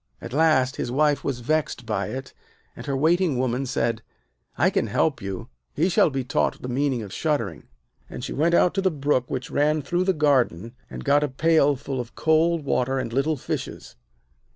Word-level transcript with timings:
At 0.19 0.33
last 0.33 0.77
his 0.77 0.91
wife 0.91 1.23
was 1.23 1.41
vexed 1.41 1.85
by 1.85 2.07
it, 2.07 2.33
and 2.75 2.87
her 2.87 2.97
waiting 2.97 3.37
woman 3.37 3.67
said: 3.67 4.01
'I 4.57 4.71
can 4.71 4.87
help 4.87 5.21
you; 5.21 5.47
he 5.75 5.89
shall 5.89 6.09
be 6.09 6.23
taught 6.23 6.59
the 6.59 6.67
meaning 6.67 7.03
of 7.03 7.13
shuddering.' 7.13 7.67
And 8.09 8.23
she 8.23 8.33
went 8.33 8.55
out 8.55 8.73
to 8.73 8.81
the 8.81 8.89
brook 8.89 9.25
which 9.29 9.51
ran 9.51 9.83
through 9.83 10.05
the 10.05 10.13
garden 10.13 10.73
and 10.89 11.05
got 11.05 11.23
a 11.23 11.27
pail 11.27 11.75
full 11.75 11.99
of 11.99 12.15
cold 12.15 12.65
water 12.65 12.97
and 12.97 13.13
little 13.13 13.37
fishes. 13.37 13.95